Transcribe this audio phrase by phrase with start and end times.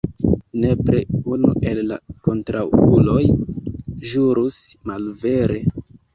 [0.61, 1.01] Nepre
[1.35, 1.99] unu el la
[2.29, 3.21] kontraŭuloj
[4.15, 5.63] ĵurus malvere.